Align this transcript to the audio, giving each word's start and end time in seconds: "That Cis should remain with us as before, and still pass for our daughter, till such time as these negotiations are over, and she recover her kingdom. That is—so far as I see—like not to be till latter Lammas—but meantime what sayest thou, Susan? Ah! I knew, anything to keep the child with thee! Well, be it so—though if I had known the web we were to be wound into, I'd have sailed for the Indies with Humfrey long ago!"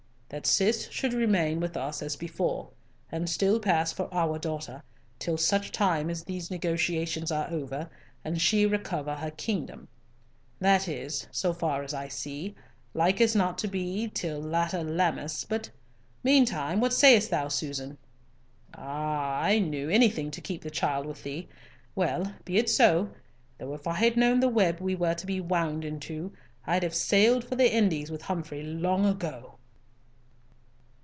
"That 0.33 0.47
Cis 0.47 0.87
should 0.89 1.11
remain 1.11 1.59
with 1.59 1.75
us 1.75 2.01
as 2.01 2.15
before, 2.15 2.69
and 3.11 3.29
still 3.29 3.59
pass 3.59 3.91
for 3.91 4.07
our 4.13 4.39
daughter, 4.39 4.81
till 5.19 5.35
such 5.37 5.73
time 5.73 6.09
as 6.09 6.23
these 6.23 6.49
negotiations 6.49 7.33
are 7.33 7.51
over, 7.51 7.89
and 8.23 8.39
she 8.41 8.65
recover 8.65 9.15
her 9.15 9.31
kingdom. 9.31 9.89
That 10.57 10.87
is—so 10.87 11.51
far 11.51 11.83
as 11.83 11.93
I 11.93 12.07
see—like 12.07 13.21
not 13.35 13.57
to 13.57 13.67
be 13.67 14.07
till 14.07 14.39
latter 14.41 14.85
Lammas—but 14.85 15.69
meantime 16.23 16.79
what 16.79 16.93
sayest 16.93 17.29
thou, 17.29 17.49
Susan? 17.49 17.97
Ah! 18.73 19.41
I 19.41 19.59
knew, 19.59 19.89
anything 19.89 20.31
to 20.31 20.39
keep 20.39 20.61
the 20.61 20.69
child 20.71 21.05
with 21.07 21.23
thee! 21.23 21.49
Well, 21.93 22.33
be 22.45 22.55
it 22.57 22.69
so—though 22.69 23.73
if 23.73 23.85
I 23.85 23.95
had 23.95 24.15
known 24.15 24.39
the 24.39 24.47
web 24.47 24.79
we 24.79 24.95
were 24.95 25.13
to 25.13 25.25
be 25.25 25.41
wound 25.41 25.83
into, 25.83 26.31
I'd 26.65 26.83
have 26.83 26.95
sailed 26.95 27.43
for 27.43 27.57
the 27.57 27.69
Indies 27.75 28.09
with 28.09 28.21
Humfrey 28.21 28.63
long 28.63 29.05
ago!" 29.05 29.55